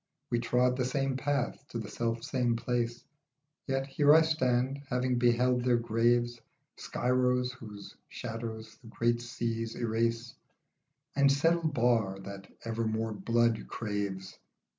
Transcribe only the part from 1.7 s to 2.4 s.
the self